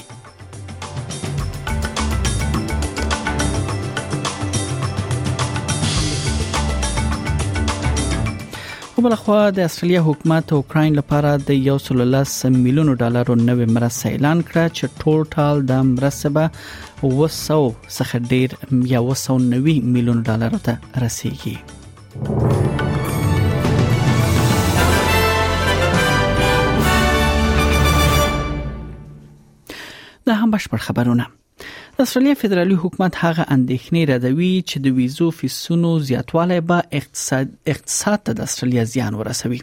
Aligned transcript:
بل 9.06 9.14
خو 9.22 9.34
د 9.56 9.60
استرالیا 9.70 10.00
حکومت 10.06 10.52
اوکرين 10.58 10.96
لپاره 11.00 11.32
د 11.48 11.50
113 11.56 12.54
میلیون 12.62 12.88
ډالرو 13.02 13.36
نوې 13.42 13.74
مرسته 13.74 14.12
اعلان 14.14 14.40
کړه 14.48 14.74
چې 14.78 15.04
ټولټال 15.04 15.62
د 15.72 15.90
مرسته 15.90 16.85
وسو 17.04 17.72
څخه 17.90 18.20
ډیر 18.30 18.54
یا 18.92 19.00
وسو 19.08 19.38
90 19.50 19.84
میلیون 19.96 20.22
ډالر 20.30 20.56
ته 20.68 20.78
رسیږي 21.02 21.58
دا 30.28 30.34
هم 30.34 30.52
بشپړ 30.52 30.78
خبرونه 30.90 31.26
د 31.98 32.02
استرالیا 32.04 32.34
فدرالي 32.40 32.76
حکومت 32.76 33.16
هغه 33.18 33.46
اندېښنې 33.56 34.04
ردوي 34.10 34.54
چې 34.70 34.80
د 34.86 34.96
ویزو 34.96 35.30
فیسونو 35.42 36.00
زیاتوالی 36.08 36.60
به 36.72 36.84
اقتصاد 37.02 37.54
اقتصاد 37.74 38.20
ته 38.30 38.34
د 38.40 38.50
استرالیا 38.50 38.84
زیان 38.96 39.14
ورسوي 39.20 39.60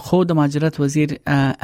خو 0.04 0.16
د 0.28 0.36
مهاجرت 0.38 0.76
وزیر 0.82 1.10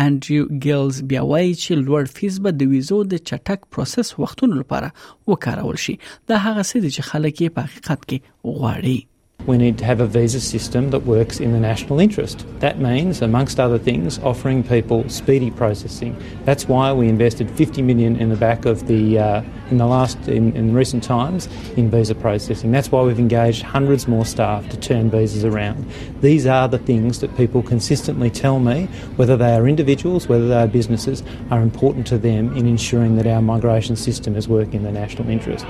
انډریو 0.04 0.42
ګیلز 0.66 0.96
بیا 1.12 1.22
وایي 1.30 1.52
چې 1.62 1.72
لوړ 1.86 2.02
فیس 2.18 2.34
به 2.46 2.50
د 2.60 2.72
ویزو 2.72 2.98
د 3.12 3.22
چټک 3.30 3.60
پروسس 3.76 4.08
وختونو 4.24 4.54
لپاره 4.60 4.88
وکارول 5.32 5.78
شي 5.86 5.94
دا 6.28 6.36
هغه 6.48 6.62
څه 6.70 6.76
دي 6.84 6.90
چې 6.96 7.02
خلک 7.12 7.34
په 7.54 7.62
حقیقت 7.70 8.00
کې 8.08 8.18
غواړي 8.58 8.98
We 9.46 9.58
need 9.58 9.76
to 9.78 9.84
have 9.84 10.00
a 10.00 10.06
visa 10.06 10.40
system 10.40 10.90
that 10.90 11.00
works 11.04 11.40
in 11.40 11.52
the 11.52 11.58
national 11.58 11.98
interest. 11.98 12.46
That 12.60 12.78
means, 12.78 13.20
amongst 13.22 13.58
other 13.58 13.78
things, 13.78 14.20
offering 14.20 14.62
people 14.62 15.08
speedy 15.08 15.50
processing. 15.50 16.16
That's 16.44 16.68
why 16.68 16.92
we 16.92 17.08
invested 17.08 17.50
50 17.50 17.82
million 17.82 18.14
in 18.16 18.28
the 18.28 18.36
back 18.36 18.66
of 18.66 18.86
the 18.86 19.18
uh, 19.18 19.42
in 19.70 19.78
the 19.78 19.86
last 19.86 20.16
in, 20.28 20.54
in 20.54 20.74
recent 20.74 21.02
times 21.02 21.48
in 21.76 21.90
visa 21.90 22.14
processing. 22.14 22.70
That's 22.70 22.92
why 22.92 23.02
we've 23.02 23.18
engaged 23.18 23.62
hundreds 23.62 24.06
more 24.06 24.24
staff 24.24 24.68
to 24.68 24.76
turn 24.76 25.10
visas 25.10 25.44
around. 25.44 25.86
These 26.20 26.46
are 26.46 26.68
the 26.68 26.78
things 26.78 27.18
that 27.18 27.36
people 27.36 27.62
consistently 27.64 28.30
tell 28.30 28.60
me, 28.60 28.86
whether 29.16 29.36
they 29.36 29.54
are 29.56 29.66
individuals, 29.66 30.28
whether 30.28 30.46
they 30.46 30.54
are 30.62 30.68
businesses, 30.68 31.24
are 31.50 31.62
important 31.62 32.06
to 32.08 32.18
them 32.18 32.56
in 32.56 32.66
ensuring 32.66 33.16
that 33.16 33.26
our 33.26 33.42
migration 33.42 33.96
system 33.96 34.36
is 34.36 34.46
working 34.46 34.72
in 34.74 34.82
the 34.84 34.92
national 34.92 35.28
interest. 35.28 35.66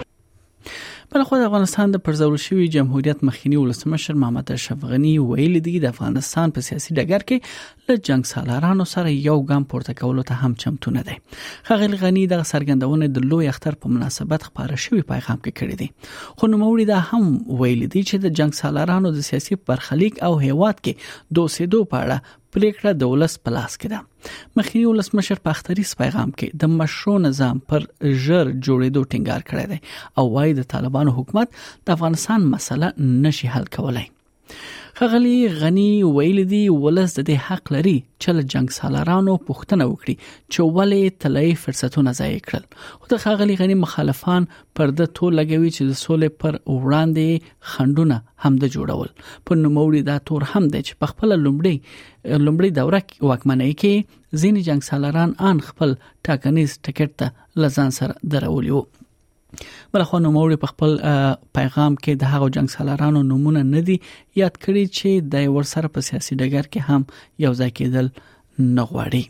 بل 1.14 1.22
خو 1.28 1.36
د 1.40 1.42
افغانستان 1.46 1.90
د 1.94 2.00
پرځول 2.04 2.36
شوی 2.42 2.66
جمهوریت 2.74 3.22
مخینی 3.28 3.56
ولسمشر 3.62 4.14
محمد 4.22 4.50
اشرف 4.54 4.84
غنی 4.92 5.10
ویلي 5.32 5.60
دی 5.66 5.72
د 5.82 5.88
افغانستان 5.94 6.52
په 6.58 6.64
سیاسي 6.68 6.94
ډګر 6.98 7.24
کې 7.32 7.90
له 7.90 7.96
جنگ 8.10 8.28
سالارانو 8.30 8.86
سره 8.94 9.12
یو 9.24 9.34
ګام 9.50 9.66
پورته 9.72 9.96
کولو 10.00 10.24
ته 10.32 10.44
هم 10.46 10.54
چمتو 10.64 10.94
نه 10.98 11.02
دی 11.08 11.16
خغل 11.70 11.98
غنی 12.04 12.22
د 12.34 12.42
سرګندونه 12.52 13.10
د 13.18 13.30
لوی 13.34 13.50
اختر 13.54 13.78
په 13.82 13.92
مناسبت 13.96 14.48
خبره 14.50 14.80
شوی 14.86 15.04
پیغام 15.14 15.42
کې 15.44 15.56
کړی 15.62 15.80
دی 15.82 16.40
خو 16.40 16.50
نو 16.54 16.62
موري 16.64 16.88
دا 16.92 17.02
هم 17.10 17.28
ویلي 17.64 17.92
دی 17.96 18.04
چې 18.08 18.28
د 18.28 18.34
جنگ 18.42 18.58
سالارانو 18.62 19.14
د 19.18 19.28
سیاسي 19.32 19.60
برخلیک 19.72 20.20
او 20.30 20.36
هیواد 20.46 20.82
کې 20.86 21.10
دوسې 21.14 21.74
دوه 21.74 21.92
پاړه 21.94 22.38
پریکړه 22.54 22.90
د 23.00 23.12
ولس 23.12 23.34
په 23.46 23.52
لاس 23.56 23.74
کې 23.82 23.92
ده 23.92 24.58
مخینی 24.58 24.84
ولسمشر 24.88 25.40
په 25.46 25.54
اختریس 25.56 25.92
پیغام 26.02 26.32
کې 26.38 26.58
د 26.64 26.72
مشروع 26.80 27.16
نظام 27.26 27.62
پر 27.72 27.86
ژر 28.24 28.50
جوړېدو 28.50 29.04
ټینګار 29.12 29.42
کړی 29.48 29.66
دی 29.72 29.80
او 30.20 30.24
وايي 30.34 30.52
د 30.58 30.68
طالبانو 30.74 31.16
حکومت 31.20 31.58
د 31.62 31.88
افغانستان 31.98 32.40
مسله 32.54 32.92
نشي 33.26 33.52
حل 33.54 33.66
کولای 33.78 34.06
ښاغلي 35.02 35.36
غنی 35.60 35.92
ویل 36.16 36.38
دي 36.52 36.58
ولس 36.84 37.10
د 37.18 37.24
دې 37.28 37.36
حق 37.46 37.64
لري 37.76 37.94
چې 38.22 38.28
له 38.38 38.42
جنگ 38.52 38.68
سالارانو 38.78 39.32
پوښتنه 39.48 39.84
وکړي 39.88 40.14
چې 40.52 40.60
ولې 40.76 41.02
طلای 41.24 41.48
فرصتونه 41.62 42.10
ضایع 42.20 42.36
کړل 42.46 42.64
خو 43.00 43.06
د 43.14 43.20
ښاغلي 43.24 43.54
غنی 43.62 43.76
مخالفان 43.84 44.42
پر 44.80 44.86
د 45.00 45.10
تو 45.20 45.24
لګوي 45.40 45.70
چې 45.76 45.82
د 45.90 46.00
سولې 46.04 46.28
پر 46.40 46.52
وړاندې 46.84 47.28
خندونه 47.72 48.18
هم 48.44 48.52
د 48.66 48.74
جوړول 48.74 49.08
په 49.46 49.60
نوموړي 49.64 50.00
دا 50.12 50.16
تور 50.30 50.42
هم 50.52 50.64
دی 50.74 50.80
چې 50.86 50.94
په 51.02 51.06
خپل 51.14 51.28
لومړی 51.44 51.76
لومړی 52.44 52.70
دوره 52.80 53.02
واکمنۍ 53.30 53.72
کې 53.84 54.40
ځینې 54.40 54.68
جنگ 54.70 54.88
سالاران 54.92 55.36
ان 55.52 55.66
خپل 55.72 55.96
ټاکنیز 56.30 56.78
ټیکټ 56.82 57.22
ته 57.22 57.64
لزان 57.66 57.90
سره 58.02 58.36
درولي 58.36 58.72
وو 58.76 58.84
بل 59.96 60.04
خو 60.10 60.18
نوموړي 60.26 60.56
په 60.62 60.70
خپل 60.72 60.94
پیغام 61.58 61.96
کې 61.98 62.22
د 62.22 62.32
هغو 62.34 62.48
جنگ 62.56 62.74
سالارانو 62.76 63.22
نمونه 63.34 63.64
نه 63.74 63.84
دي 63.90 63.96
یاد 64.42 64.56
کړی 64.64 64.84
چې 64.96 65.30
د 65.36 65.46
ورسره 65.58 65.92
په 65.96 66.08
سیاسي 66.08 66.40
ډګر 66.42 66.72
کې 66.72 66.90
هم 66.90 67.46
یو 67.46 67.54
ځای 67.60 67.70
کېدل 67.80 68.12
نه 68.16 68.90
غواړي 68.92 69.24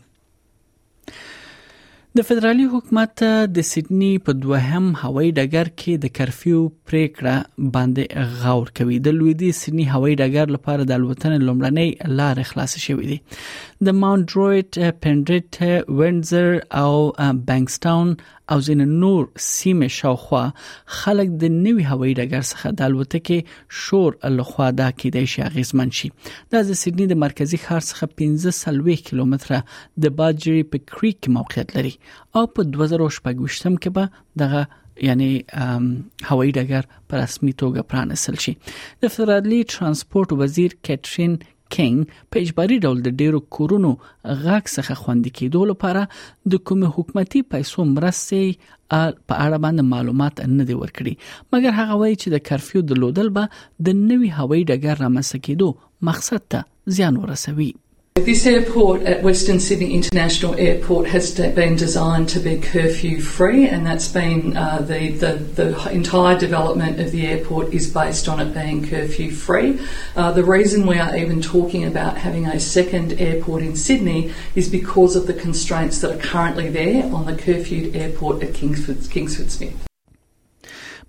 د 2.17 2.25
فدرالي 2.25 2.65
حکومت 2.71 3.21
د 3.53 3.63
سیدنی 3.67 4.09
په 4.25 4.33
دوهم 4.41 4.89
هوایي 5.03 5.29
ډګر 5.37 5.69
کې 5.83 6.01
د 6.01 6.11
کرفیو 6.17 6.57
پریکړه 6.89 7.69
باندې 7.77 8.27
غور 8.41 8.69
کوي 8.79 8.99
د 9.07 9.15
لویدي 9.19 9.49
سیدنی 9.59 9.85
هوایي 9.93 10.17
ډګر 10.21 10.53
لپاره 10.57 10.85
د 10.91 10.93
الوتنې 10.99 11.47
لومړنۍ 11.47 12.13
لار 12.19 12.43
خلاص 12.49 12.77
شوې 12.77 13.09
ده 13.13 13.89
د 13.89 13.97
ماونت 14.03 14.35
رويټ 14.39 15.01
پنډریټ 15.05 15.97
وینزر 16.01 16.61
او 16.83 16.93
بانکسټاون 17.49 18.15
او 18.53 18.59
ځین 18.65 18.81
نور 18.89 19.23
سیمه 19.51 19.87
شاوخوا 19.97 20.41
خلک 20.99 21.29
د 21.43 21.53
نوي 21.53 21.83
هوایي 21.91 22.11
ډګر 22.19 22.43
څخه 22.51 22.75
د 22.81 22.83
الوتکې 22.87 23.39
شور 23.83 24.11
الخوا 24.29 24.67
دا 24.81 24.89
کېدای 25.03 25.25
شي 25.33 25.41
اغیزمن 25.49 25.93
شي 26.01 26.09
دا 26.51 26.59
د 26.69 26.79
سیدنی 26.83 27.07
د 27.11 27.19
مرکزی 27.25 27.57
ښار 27.65 27.81
څخه 27.87 28.21
15 28.23 28.55
سلوي 28.61 28.95
کیلومتره 29.09 29.59
د 30.05 30.15
باجری 30.21 30.61
په 30.75 30.83
کریک 30.93 31.29
موقعیت 31.39 31.75
لري 31.79 31.95
او 32.37 32.43
په 32.57 32.67
2018 32.77 33.21
کې 33.25 33.97
به 33.99 34.45
دغه 34.45 34.63
یعنی 35.07 35.29
هوایي 35.33 36.51
ډګر 36.59 37.09
په 37.11 37.23
رسمي 37.23 37.53
توګه 37.63 37.89
پرانستل 37.95 38.41
شي 38.47 38.53
د 39.03 39.13
فدرالي 39.17 39.63
ترانسپورت 39.75 40.37
وزیر 40.43 40.77
کټرین 40.89 41.39
کینګ 41.75 42.21
په 42.31 42.41
اجباري 42.45 42.75
ډول 42.85 42.99
د 43.05 43.13
ډیرو 43.21 43.39
کورونو 43.57 43.91
غاک 44.41 44.65
څخه 44.75 44.97
خوندې 45.01 45.31
کېدو 45.39 45.61
لپاره 45.71 46.53
د 46.53 46.61
کوم 46.69 46.83
حکومتي 46.97 47.41
پیسو 47.55 47.85
مرستې 47.95 48.41
په 48.95 49.37
اړه 49.45 49.61
باندې 49.65 49.89
معلومات 49.93 50.43
نه 50.57 50.67
دی 50.71 50.75
ورکړي 50.83 51.13
مګر 51.55 51.71
هغه 51.81 51.99
وایي 52.01 52.15
چې 52.21 52.27
د 52.35 52.45
کرفیو 52.49 52.85
د 52.89 53.01
لودل 53.05 53.33
به 53.39 53.63
د 53.89 53.99
نوي 54.11 54.29
هوایي 54.39 54.63
ډګر 54.71 55.03
رامنځته 55.05 55.45
کېدو 55.45 55.69
مقصد 56.11 56.47
ته 56.55 56.67
زیان 56.97 57.17
ورسوي 57.23 57.71
This 58.15 58.45
airport 58.45 59.01
at 59.03 59.23
Western 59.23 59.59
Sydney 59.59 59.91
International 59.91 60.53
Airport 60.53 61.07
has 61.07 61.31
been 61.35 61.75
designed 61.75 62.29
to 62.29 62.39
be 62.39 62.59
curfew 62.59 63.19
free, 63.19 63.67
and 63.67 63.83
that's 63.83 64.07
been 64.07 64.55
uh, 64.55 64.83
the, 64.83 65.09
the, 65.21 65.33
the, 65.59 65.91
entire 65.91 66.37
development 66.37 66.99
of 67.01 67.11
the 67.11 67.25
airport 67.25 67.73
is 67.73 67.89
based 67.91 68.27
on 68.29 68.39
it 68.39 68.53
being 68.53 68.87
curfew 68.87 69.31
free. 69.31 69.79
Uh, 70.15 70.31
the 70.31 70.43
reason 70.43 70.85
we 70.85 70.99
are 70.99 71.17
even 71.17 71.41
talking 71.41 71.85
about 71.85 72.15
having 72.15 72.45
a 72.45 72.59
second 72.59 73.13
airport 73.19 73.63
in 73.63 73.75
Sydney 73.75 74.31
is 74.53 74.69
because 74.69 75.15
of 75.15 75.25
the 75.25 75.33
constraints 75.33 75.99
that 76.01 76.11
are 76.11 76.21
currently 76.21 76.69
there 76.69 77.05
on 77.11 77.25
the 77.25 77.33
curfewed 77.33 77.95
airport 77.95 78.43
at 78.43 78.53
Kingsford, 78.53 79.09
Kingsford 79.15 79.49
Smith. 79.57 79.77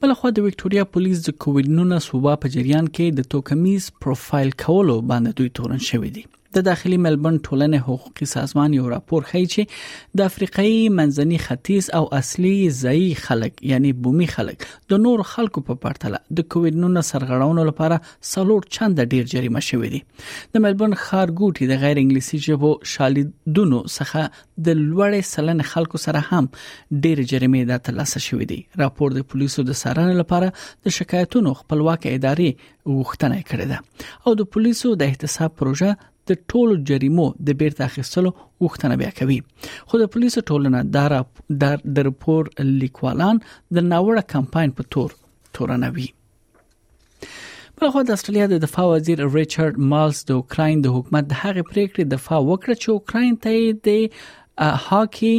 بلخوا 0.03 0.31
د 0.31 0.39
وکټوريا 0.41 0.85
پولیس 0.95 1.19
د 1.29 1.37
کووډ 1.45 1.69
19 1.83 2.17
وبا 2.17 2.35
په 2.45 2.49
جریان 2.57 2.89
کې 2.89 3.19
د 3.19 3.31
توکمیز 3.35 3.91
پروفایل 4.07 4.51
کولو 4.67 4.97
باندې 5.01 5.43
دوی 5.43 5.49
تورن 5.61 5.81
شوې 5.91 6.11
دي 6.17 6.25
د 6.55 6.63
داخلي 6.67 6.97
ملبون 7.05 7.39
ټولنې 7.39 7.81
حقوقي 7.85 8.27
سازمان 8.33 8.75
یو 8.75 8.89
راپور 8.91 9.23
ښیي 9.31 9.47
چې 9.53 10.19
د 10.19 10.29
افریقایي 10.31 10.77
منځني 10.99 11.39
ختیځ 11.47 11.87
او 12.01 12.05
اصلي 12.19 12.53
ځای 12.81 13.09
خلک 13.23 13.59
یعنی 13.71 13.93
بومي 14.05 14.29
خلک 14.35 14.67
د 14.95 15.01
نور 15.07 15.23
خلکو 15.31 15.63
په 15.71 15.79
پرتله 15.87 16.21
د 16.41 16.47
کووډ 16.55 16.79
19 16.85 17.09
سرغړاونو 17.09 17.65
لپاره 17.71 17.99
څلور 18.35 18.69
چنده 18.79 19.09
ډیر 19.17 19.27
جریمه 19.35 19.65
شوې 19.71 19.93
دي 19.97 20.01
د 20.57 20.65
ملبون 20.69 20.97
خارګوټي 21.03 21.71
د 21.73 21.83
غیر 21.87 22.03
انګلیسي 22.05 22.43
ژبو 22.47 22.73
شالیدونو 22.93 23.83
څخه 23.89 24.65
د 24.69 24.79
لوړې 24.85 25.35
سلن 25.35 25.67
خلکو 25.75 26.03
سره 26.07 26.25
هم 26.31 27.03
ډیر 27.09 27.25
جریمه 27.35 27.65
د 27.75 27.85
ترلاسه 27.91 28.25
شوې 28.29 28.51
دي 28.55 28.61
راپور 28.87 29.19
د 29.21 29.29
پولیسو 29.35 29.67
د 29.73 29.81
سرانه 29.85 30.17
لپاره 30.23 30.55
د 30.89 30.99
شکایتونو 31.03 31.59
خپلواک 31.63 32.09
ادارې 32.17 32.73
وغوښتنه 32.89 33.53
کړې 33.53 33.71
ده 33.77 34.27
او 34.29 34.39
د 34.43 34.53
پولیسو 34.57 34.95
د 35.05 35.13
احتساب 35.13 35.59
پروژه 35.63 35.95
د 36.29 36.39
ټولو 36.53 36.77
جریمو 36.91 37.25
د 37.49 37.57
بیرته 37.63 37.87
اخیستلو 37.89 38.31
وختنه 38.67 38.99
بیا 39.01 39.11
کوي 39.21 39.39
خو 39.93 40.01
د 40.03 40.11
پولیسو 40.17 40.43
ټولنه 40.53 40.83
د 40.97 41.25
در 41.65 41.77
د 41.99 42.07
راپور 42.09 42.51
لیکوالان 42.69 43.41
د 43.79 43.87
ناوړه 43.91 44.25
کمپاین 44.35 44.75
په 44.79 44.91
تور 44.97 45.15
تورنوي 45.59 46.07
بلخو 47.81 48.03
د 48.09 48.17
استرالیا 48.19 48.47
د 48.53 48.63
دفاع 48.65 48.87
وزیر 48.93 49.23
ریچارډ 49.37 49.81
مالز 49.93 50.23
د 50.31 50.41
اوکرين 50.41 50.83
د 50.87 50.97
حکومت 50.97 51.31
د 51.31 51.39
هغې 51.43 51.69
پریکړې 51.73 52.05
دفاع 52.17 52.41
وکړه 52.51 52.81
چې 52.83 52.97
اوکرين 52.97 53.39
ته 53.47 53.79
د 53.89 54.75
هاکی 54.89 55.35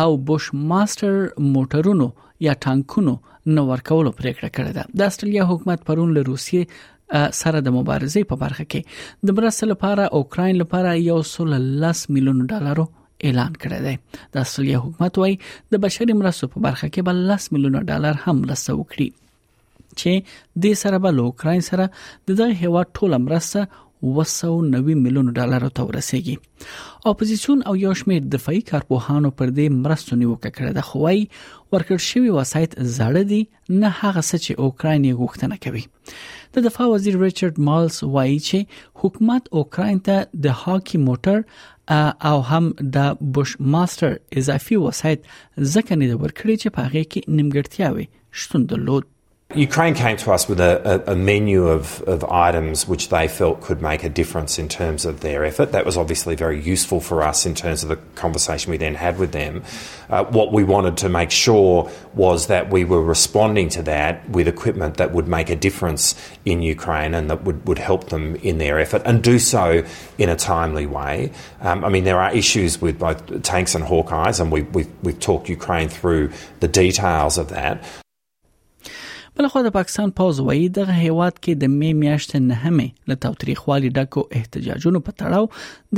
او 0.00 0.08
بوش 0.30 0.50
ماستر 0.72 1.18
موټرونو 1.56 2.08
یا 2.46 2.54
ټانکونو 2.66 3.16
نو 3.58 3.64
ورکولو 3.68 4.10
پریکړه 4.22 4.50
کړې 4.56 4.72
ده 4.78 5.00
د 5.02 5.10
استرالیا 5.12 5.48
حکومت 5.52 5.84
پرون 5.90 6.10
له 6.18 6.24
روسیې 6.30 6.80
سره 7.12 7.60
د 7.66 7.74
مبارزې 7.76 8.22
په 8.32 8.40
برخه 8.42 8.64
کې 8.72 9.26
د 9.28 9.36
مرستې 9.38 9.68
لپاره 9.72 10.04
اوکرين 10.20 10.58
لپاره 10.62 10.94
یو 11.10 11.20
سل 11.30 11.54
10 11.84 12.12
میلیون 12.16 12.42
ډالر 12.54 12.82
اعلان 13.28 13.52
کړی 13.62 13.78
دی 13.86 13.94
د 14.34 14.44
اصلي 14.48 14.74
حکومت 14.82 15.20
وای 15.22 15.38
د 15.74 15.80
بشري 15.86 16.16
مرستو 16.20 16.50
په 16.54 16.64
برخه 16.66 16.86
کې 16.88 17.08
بل 17.10 17.22
10 17.38 17.56
میلیون 17.56 17.78
ډالر 17.92 18.20
هم 18.26 18.36
لسته 18.52 18.76
وکړي 18.80 19.96
چې 20.00 20.30
د 20.66 20.78
سره 20.82 21.02
به 21.06 21.16
لوکراین 21.20 21.64
سره 21.70 21.88
د 21.92 22.38
دغه 22.40 22.58
هوا 22.64 22.82
ټول 23.00 23.18
مرسته 23.28 23.66
290 24.06 24.94
میلیون 25.02 25.30
ډالر 25.38 25.66
ته 25.78 25.86
ورسیږي 25.88 26.36
اپوزيشن 27.10 27.62
او 27.70 27.74
یو 27.80 27.94
شمېر 28.00 28.20
دفاعي 28.34 28.60
کارپوهانو 28.70 29.30
پر 29.40 29.52
دې 29.58 29.66
مرستو 29.78 30.16
نیوکه 30.22 30.50
کړې 30.58 30.78
ده 30.78 30.86
خو 30.88 31.02
وايي 31.04 31.24
ورکړ 31.72 32.04
شوی 32.08 32.30
وسایت 32.36 32.76
زړه 32.96 33.22
دي 33.32 33.40
نه 33.44 33.92
هغه 34.02 34.22
څه 34.28 34.36
چې 34.44 34.52
اوکرين 34.68 35.08
یې 35.08 35.18
غوښتنه 35.20 35.56
کوي 35.64 35.84
د 36.56 36.66
دفاع 36.68 36.86
وزیر 36.92 37.16
ریچارډ 37.24 37.54
مالز 37.70 37.96
وایي 38.16 38.38
چې 38.48 38.58
حکومت 39.04 39.50
اوکرين 39.62 39.98
ته 40.10 40.46
د 40.46 40.62
هاکی 40.62 40.98
موټر 41.10 41.44
او 42.30 42.36
هم 42.52 42.64
د 42.96 43.28
بوش 43.36 43.54
ماستر 43.76 44.16
اضافي 44.42 44.76
وسایت 44.86 45.20
ځکه 45.74 45.92
نه 46.00 46.12
د 46.12 46.22
ورکړې 46.24 46.64
چې 46.64 46.78
پاغې 46.80 47.12
کې 47.12 47.38
نیمګړتیاوي 47.38 48.12
شتون 48.42 48.66
درلود 48.72 49.14
Ukraine 49.54 49.94
came 49.94 50.18
to 50.18 50.32
us 50.32 50.46
with 50.46 50.60
a, 50.60 51.02
a, 51.08 51.12
a 51.14 51.16
menu 51.16 51.68
of, 51.68 52.02
of, 52.02 52.22
items 52.24 52.86
which 52.86 53.08
they 53.08 53.28
felt 53.28 53.62
could 53.62 53.80
make 53.80 54.04
a 54.04 54.10
difference 54.10 54.58
in 54.58 54.68
terms 54.68 55.06
of 55.06 55.20
their 55.20 55.42
effort. 55.42 55.72
That 55.72 55.86
was 55.86 55.96
obviously 55.96 56.34
very 56.34 56.60
useful 56.60 57.00
for 57.00 57.22
us 57.22 57.46
in 57.46 57.54
terms 57.54 57.82
of 57.82 57.88
the 57.88 57.96
conversation 58.14 58.70
we 58.70 58.76
then 58.76 58.94
had 58.94 59.18
with 59.18 59.32
them. 59.32 59.62
Uh, 60.10 60.24
what 60.24 60.52
we 60.52 60.64
wanted 60.64 60.98
to 60.98 61.08
make 61.08 61.30
sure 61.30 61.90
was 62.14 62.48
that 62.48 62.68
we 62.68 62.84
were 62.84 63.02
responding 63.02 63.70
to 63.70 63.80
that 63.84 64.28
with 64.28 64.48
equipment 64.48 64.98
that 64.98 65.12
would 65.12 65.28
make 65.28 65.48
a 65.48 65.56
difference 65.56 66.14
in 66.44 66.60
Ukraine 66.60 67.14
and 67.14 67.30
that 67.30 67.44
would, 67.44 67.66
would 67.66 67.78
help 67.78 68.10
them 68.10 68.36
in 68.36 68.58
their 68.58 68.78
effort 68.78 69.00
and 69.06 69.24
do 69.24 69.38
so 69.38 69.82
in 70.18 70.28
a 70.28 70.36
timely 70.36 70.84
way. 70.84 71.32
Um, 71.62 71.86
I 71.86 71.88
mean, 71.88 72.04
there 72.04 72.20
are 72.20 72.34
issues 72.34 72.82
with 72.82 72.98
both 72.98 73.42
tanks 73.44 73.74
and 73.74 73.82
Hawkeyes, 73.82 74.40
and 74.40 74.52
we, 74.52 74.62
we 74.62 74.84
we've 75.02 75.18
talked 75.18 75.48
Ukraine 75.48 75.88
through 75.88 76.32
the 76.60 76.68
details 76.68 77.38
of 77.38 77.48
that. 77.48 77.82
بل 79.40 79.46
خو 79.52 79.60
د 79.64 79.70
پاکستان 79.74 80.10
پوز 80.18 80.38
وایي 80.46 80.62
دغه 80.76 80.94
هیواد 81.00 81.34
کې 81.34 81.58
د 81.58 81.70
می 81.80 81.90
میاشتې 81.98 82.40
نهمه 82.46 82.86
له 83.10 83.18
تاریخوالي 83.42 83.90
ډکو 83.98 84.24
احتجاجونو 84.38 85.00
په 85.08 85.14
تړاو 85.22 85.46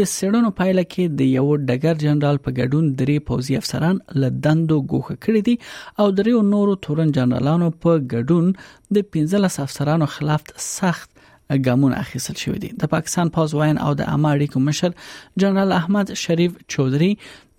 د 0.00 0.08
سړونو 0.14 0.50
پایله 0.58 0.84
کې 0.88 1.14
د 1.20 1.30
یو 1.30 1.44
ډګر 1.70 2.02
جنرال 2.02 2.40
په 2.46 2.54
ګډون 2.58 2.90
درې 2.98 3.16
پوزي 3.30 3.56
افسران 3.60 4.02
له 4.24 4.30
دندو 4.48 4.78
ګوخه 4.92 5.16
کړی 5.24 5.42
دي 5.48 5.54
او 5.60 6.06
درې 6.18 6.44
نورو 6.50 6.76
تورن 6.88 7.14
جنرالانو 7.20 7.70
په 7.86 8.02
ګډون 8.12 8.52
د 8.98 9.08
15 9.18 9.58
افسرانو 9.64 10.10
خلاف 10.18 10.46
سخت 10.68 11.18
ګامونه 11.20 12.00
اخیستل 12.04 12.38
شوې 12.42 12.62
دي 12.66 12.72
د 12.86 12.92
پاکستان 12.98 13.34
پازوین 13.38 13.84
او 13.88 13.90
د 14.04 14.14
امریکا 14.18 14.64
مشر 14.68 15.00
جنرال 15.44 15.76
احمد 15.80 16.16
شریف 16.28 16.62
چودري 16.76 17.12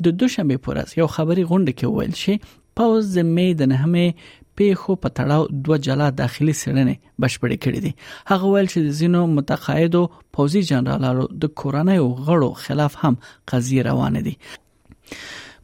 د 0.09 0.19
دوشنبه 0.25 0.63
پورز 0.69 0.97
یو 1.03 1.13
خبري 1.19 1.49
غونډه 1.53 1.79
کې 1.81 1.99
ویل 1.99 2.17
شي 2.25 2.57
پاوز 2.79 3.09
د 3.19 3.25
می 3.35 3.47
د 3.61 3.67
نهمه 3.71 4.29
پیښو 4.59 4.91
په 5.03 5.09
تړاو 5.17 5.43
دوه 5.65 5.77
جلا 5.87 6.07
داخلي 6.21 6.53
سړنې 6.61 6.95
بشپړې 7.21 7.57
کړې 7.63 7.79
دي 7.85 7.91
هغه 8.31 8.45
ویل 8.51 8.67
چې 8.73 8.79
د 8.85 8.95
زینو 8.99 9.21
متقاعدو 9.37 10.01
پوزي 10.37 10.61
جنرالانو 10.71 11.23
د 11.43 11.53
کورنۍ 11.59 11.99
غړو 12.25 12.49
خلاف 12.63 12.93
هم 13.03 13.15
قضیه 13.51 13.81
روانه 13.89 14.19
دي 14.25 14.35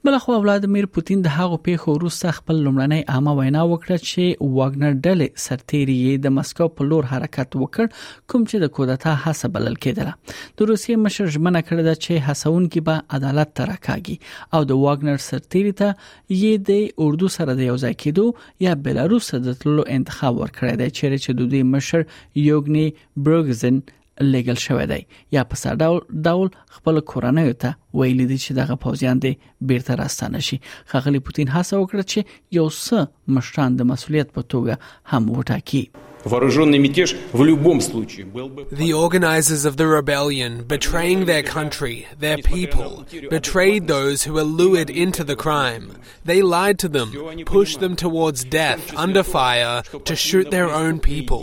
بلخو 0.05 0.33
ولادمیر 0.41 0.85
پوتین 0.95 1.21
د 1.25 1.31
هغو 1.35 1.55
پیښو 1.67 1.93
وروسته 1.93 2.33
خپل 2.37 2.57
لمړنۍ 2.65 3.05
عامه 3.13 3.31
وینا 3.39 3.61
وکړه 3.69 3.95
چې 4.09 4.51
واګنر 4.57 4.91
ډلې 5.05 5.27
سرتیری 5.45 5.95
د 6.25 6.33
مسکو 6.35 6.67
په 6.75 6.87
لور 6.89 7.07
حرکت 7.13 7.57
وکړ 7.61 7.87
کوم 7.93 8.45
چې 8.51 8.57
د 8.65 8.71
کودتا 8.75 9.15
حساب 9.23 9.55
بلل 9.57 9.79
کېدله 9.87 10.35
د 10.35 10.71
روسیې 10.71 11.01
مشر 11.07 11.33
ژمنه 11.37 11.63
کړې 11.69 11.89
ده 11.89 11.95
چې 12.03 12.27
حسون 12.27 12.69
کې 12.73 12.85
به 12.89 13.19
عدالت 13.19 13.53
ترکاږي 13.61 14.17
او 14.59 14.63
د 14.73 14.81
واګنر 14.85 15.25
سرتیری 15.31 15.73
ته 15.83 15.97
یې 15.97 16.65
د 16.71 17.05
اردو 17.07 17.33
سره 17.39 17.51
د 17.61 17.67
یوځای 17.69 17.99
کېدو 18.05 18.27
یا 18.69 18.77
بلاروس 18.87 19.33
د 19.49 19.59
تللو 19.65 19.87
انتخاب 19.99 20.39
ورکړی 20.39 20.81
دی 20.83 20.93
چې 20.99 21.41
د 21.41 21.51
دوی 21.55 21.65
مشر 21.75 22.07
یوګنی 22.45 22.87
برګزن 23.27 23.81
لګل 24.21 24.55
شوی 24.57 24.85
دی 24.87 24.99
یا 25.31 25.43
په 25.51 25.55
سر 25.63 25.73
ډول 25.83 25.99
ډول 26.29 26.47
خپل 26.77 26.93
کورنۍ 27.11 27.49
ته 27.65 27.73
ویل 28.01 28.21
دي 28.27 28.37
چې 28.37 28.53
دغه 28.61 28.75
پوزیان 28.87 29.17
دي 29.27 29.33
بیرته 29.71 29.93
راستانه 30.01 30.39
شي 30.49 30.57
خغلی 30.93 31.19
پوتین 31.29 31.47
هڅه 31.57 31.75
وکړه 31.83 32.03
چې 32.11 32.19
یو 32.59 32.67
څه 32.71 32.99
مشران 33.37 33.71
د 33.79 33.81
مسولیت 33.93 34.29
په 34.35 34.41
توګه 34.55 34.75
هم 35.13 35.23
وټاکي 35.37 35.85
The 36.27 38.95
organizers 39.01 39.63
of 39.69 39.73
the 39.81 39.85
rebellion, 39.89 40.53
betraying 40.73 41.21
their 41.29 41.45
country, 41.51 41.97
their 42.25 42.39
people, 42.49 42.91
betrayed 43.35 43.83
those 43.93 44.17
who 44.27 44.33
were 44.39 44.47
lured 44.63 44.89
into 45.05 45.23
the 45.31 45.37
crime. 45.45 45.85
They 46.33 46.41
lied 46.57 46.77
to 46.85 46.89
them, 46.99 47.09
pushed 47.55 47.79
them 47.85 47.95
towards 48.05 48.39
death 48.59 48.83
under 49.07 49.23
fire 49.31 49.75
to 50.13 50.19
shoot 50.27 50.45
their 50.57 50.69
own 50.85 50.95
people. 51.11 51.41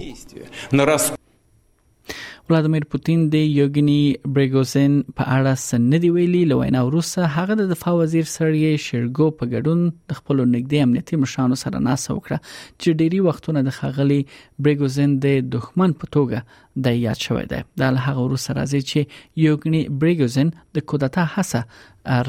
ولادمیر 2.51 2.85
پوتین 2.93 3.21
د 3.33 3.41
یوګنی 3.59 4.01
بریګوسن 4.35 4.97
په 5.19 5.25
اړه 5.37 5.53
سندې 5.61 6.11
ویلي 6.17 6.41
لوینا 6.51 6.81
روسه 6.95 7.29
هغه 7.37 7.55
د 7.61 7.69
دفاع 7.71 7.93
وزیر 8.01 8.27
سړی 8.33 8.73
شیرګو 8.87 9.29
په 9.39 9.47
ګډون 9.55 9.85
د 10.13 10.19
خپل 10.19 10.43
نګدي 10.55 10.81
امنیتي 10.87 11.19
مشانو 11.23 11.57
سره 11.63 11.79
ناسه 11.87 12.17
وکړه 12.17 12.41
چې 12.81 12.99
ډيري 13.01 13.21
وختونه 13.29 13.63
د 13.69 13.77
خغلی 13.79 14.19
بریګوزن 14.63 15.15
د 15.27 15.39
دښمن 15.55 15.95
په 16.03 16.11
توګه 16.17 16.83
د 16.87 16.99
یاد 17.07 17.19
شوې 17.27 17.47
ده 17.53 17.85
د 17.85 18.01
هغه 18.09 18.27
روسه 18.33 18.57
راځي 18.59 18.83
چې 18.91 19.15
یوګنی 19.47 19.81
بریګوزن 20.03 20.51
د 20.81 20.85
کودتا 20.93 21.25
حسه 21.39 21.63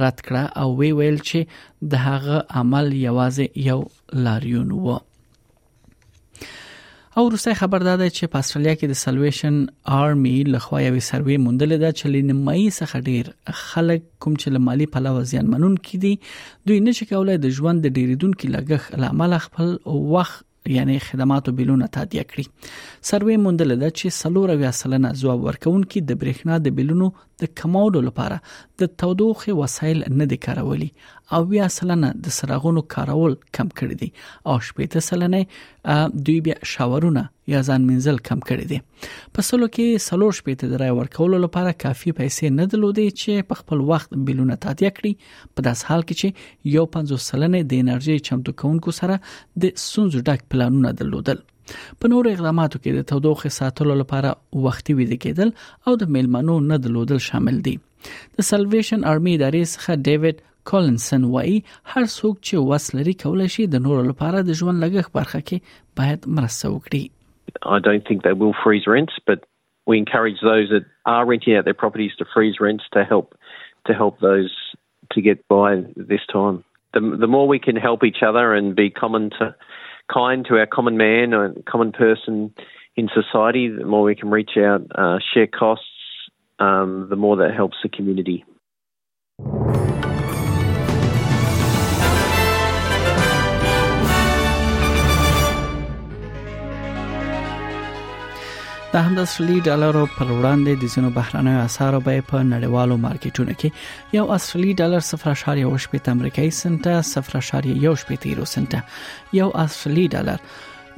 رد 0.01 0.17
کړه 0.25 0.43
او 0.63 0.67
وی 0.79 0.91
ویل 1.01 1.19
چې 1.23 1.91
د 1.95 2.05
هغه 2.07 2.37
عمل 2.61 2.87
یوازې 3.01 3.67
یو 3.71 3.77
لاریون 4.29 4.69
وو 4.87 4.97
او 7.17 7.27
روسي 7.29 7.53
خبردار 7.53 7.97
ده 7.99 8.07
چې 8.15 8.29
په 8.31 8.39
استرالیا 8.45 8.71
کې 8.79 8.87
د 8.91 8.95
سلویشن 9.01 9.59
آرمي 9.97 10.33
لخوا 10.55 10.79
یو 10.85 10.95
سروې 11.05 11.37
موندل 11.43 11.73
ده 11.83 11.91
چې 11.99 12.11
لنمایي 12.15 12.65
څخه 12.77 13.03
ډیر 13.09 13.29
خلک 13.59 14.03
کوم 14.25 14.35
چې 14.41 14.55
لمالي 14.55 14.87
په 14.95 15.03
لور 15.05 15.29
ځان 15.29 15.51
منون 15.53 15.77
کړي 15.85 16.65
دوی 16.71 16.81
نشي 16.87 17.07
کولای 17.11 17.39
د 17.45 17.53
ژوند 17.59 17.85
د 17.87 17.93
ډیریدونکو 17.99 18.51
لګخ 18.55 18.89
لامل 19.03 19.37
خپل 19.45 19.71
وخت 20.17 20.43
یعنی 20.73 20.99
خدماتو 21.05 21.55
بیلونه 21.59 21.87
تادیه 21.97 22.27
کړي 22.33 22.69
سروې 22.73 23.43
موندل 23.45 23.75
ده 23.77 23.95
چې 23.97 24.19
سلور 24.19 24.53
ویا 24.63 24.75
سلنه 24.83 25.15
ځواب 25.23 25.47
ورکون 25.47 25.81
کې 25.83 26.09
د 26.11 26.21
برېښنا 26.23 26.59
د 26.67 26.77
بیلونو 26.79 27.09
د 27.41 27.47
کمولو 27.61 28.01
لپاره 28.05 28.35
د 28.81 28.91
تودوخه 29.01 29.53
وسایل 29.61 30.03
نه 30.19 30.25
دي 30.33 30.37
کارولي 30.45 30.87
او 31.37 31.39
بیا 31.51 31.67
سلنه 31.77 32.11
د 32.27 32.35
سراغونو 32.37 32.83
کارول 32.95 33.33
کم 33.57 33.67
کړی 33.77 33.95
دي 34.01 34.07
او 34.51 34.55
شپې 34.67 34.93
ته 34.93 35.05
سلنه 35.07 35.97
دوی 36.29 36.35
بیا 36.47 36.57
شاورونه 36.73 37.23
یا 37.53 37.61
ځان 37.69 37.87
منزل 37.89 38.21
کم 38.29 38.39
کړی 38.51 38.65
دي 38.73 38.79
په 39.37 39.47
سلو 39.49 39.69
کې 39.75 40.05
سلو 40.07 40.29
شپې 40.39 40.59
ته 40.61 40.71
درای 40.73 40.93
ورکول 40.99 41.35
لپاره 41.47 41.77
کافي 41.85 42.13
پیسې 42.19 42.55
نه 42.59 42.67
درلودي 42.75 43.07
چې 43.21 43.49
په 43.51 43.61
خپل 43.63 43.83
وخت 43.91 44.15
بیلونه 44.29 44.57
تاتیا 44.67 44.93
کړی 45.01 45.57
په 45.57 45.67
داس 45.69 45.83
حال 45.89 46.07
کې 46.07 46.15
چې 46.21 46.73
یو 46.77 46.87
50 46.97 47.27
سلنه 47.29 47.63
د 47.73 47.83
انرژي 47.87 48.15
چمتو 48.31 48.55
کونکو 48.63 48.95
سره 49.01 49.19
د 49.65 49.75
سونز 49.89 50.17
ډک 50.23 50.47
پلانونه 50.55 50.93
درلودل 51.03 51.43
په 51.71 52.11
نورو 52.13 52.31
اقداماتو 52.35 52.79
کې 52.81 52.97
د 52.97 53.07
تودوخې 53.11 53.55
ساتلو 53.59 53.95
لپاره 54.01 54.63
وختي 54.65 54.95
ویده 54.99 55.17
کېدل 55.25 55.53
او 55.91 55.95
د 56.03 56.11
میلمنو 56.17 56.57
نه 56.71 56.79
دلودل 56.85 57.21
شامل 57.27 57.61
دي 57.69 57.75
د 58.11 58.47
سلویشن 58.49 59.05
آرمي 59.13 59.33
ادارې 59.37 59.73
څخه 59.73 60.03
ډیوډ 60.07 60.43
کولنسن 60.71 61.25
وایي 61.35 61.57
هر 61.93 62.05
څوک 62.11 62.37
چې 62.43 62.69
وسلري 62.73 63.15
کولای 63.25 63.49
شي 63.57 63.67
د 63.75 63.83
نورو 63.87 64.05
لپاره 64.11 64.43
د 64.49 64.59
ژوند 64.61 64.83
لګښت 64.85 65.17
برخه 65.19 65.41
کې 65.49 65.75
باید 66.01 66.31
مرسته 66.39 66.73
وکړي 66.77 67.03
I 67.75 67.79
don't 67.87 68.07
think 68.09 68.23
they 68.25 68.35
will 68.43 68.55
freeze 68.61 68.87
rents 68.93 69.19
but 69.31 69.43
we 69.91 69.97
encourage 70.03 70.39
those 70.47 70.71
that 70.77 70.87
are 71.15 71.23
renting 71.33 71.57
out 71.57 71.67
their 71.69 71.79
properties 71.83 72.15
to 72.21 72.25
freeze 72.35 72.59
rents 72.67 72.89
to 72.95 73.03
help 73.11 73.27
to 73.89 73.95
help 73.99 74.17
those 74.27 74.55
to 75.13 75.21
get 75.25 75.43
by 75.53 75.67
this 76.13 76.23
time. 76.31 76.55
The, 76.97 77.01
the 77.23 77.29
more 77.35 77.43
we 77.51 77.59
can 77.67 77.77
help 77.83 78.03
each 78.09 78.21
other 78.29 78.43
and 78.57 78.75
be 78.79 78.87
common 79.01 79.27
to 79.37 79.47
kind 80.11 80.45
to 80.49 80.55
our 80.57 80.65
common 80.67 80.97
man 80.97 81.33
or 81.33 81.53
common 81.67 81.91
person 81.91 82.53
in 82.95 83.09
society. 83.13 83.69
The 83.69 83.85
more 83.85 84.03
we 84.03 84.15
can 84.15 84.29
reach 84.29 84.51
out, 84.57 84.81
uh, 84.93 85.17
share 85.33 85.47
costs, 85.47 85.85
um, 86.59 87.07
the 87.09 87.15
more 87.15 87.37
that 87.37 87.53
helps 87.53 87.77
the 87.83 87.89
community. 87.89 88.45
د 98.95 99.01
همداسلي 99.05 99.55
ډالرو 99.67 100.01
پر 100.17 100.29
وړاندې 100.33 100.75
د 100.81 100.91
زینو 100.91 101.07
بهرانه 101.15 101.53
اسعارو 101.63 101.97
به 102.03 102.21
په 102.27 102.43
نړیوالو 102.51 102.95
مارکیټونو 103.05 103.53
کې 103.63 104.15
یو 104.17 104.23
اصلي 104.35 104.73
ډالر 104.81 105.01
0.18 105.07 106.07
امریکایي 106.11 106.51
سنت 106.59 106.85
0.18 107.09 107.83
یورو 108.27 108.45
سنت 108.51 108.75
یو 109.39 109.49
اصلي 109.65 110.05
ډالر 110.15 110.47